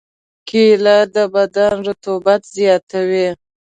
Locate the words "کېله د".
0.49-1.17